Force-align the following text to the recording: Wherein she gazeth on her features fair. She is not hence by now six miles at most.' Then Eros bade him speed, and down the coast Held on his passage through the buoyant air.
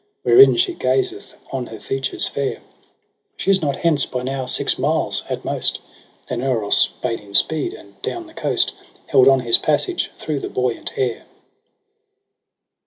Wherein 0.23 0.55
she 0.55 0.73
gazeth 0.73 1.35
on 1.51 1.67
her 1.67 1.79
features 1.79 2.27
fair. 2.27 2.59
She 3.37 3.51
is 3.51 3.61
not 3.61 3.75
hence 3.75 4.03
by 4.07 4.23
now 4.23 4.45
six 4.47 4.79
miles 4.79 5.23
at 5.29 5.45
most.' 5.45 5.77
Then 6.27 6.41
Eros 6.41 6.87
bade 7.03 7.19
him 7.19 7.35
speed, 7.35 7.75
and 7.75 8.01
down 8.01 8.25
the 8.25 8.33
coast 8.33 8.73
Held 9.05 9.27
on 9.27 9.41
his 9.41 9.59
passage 9.59 10.09
through 10.17 10.39
the 10.39 10.49
buoyant 10.49 10.97
air. 10.97 11.25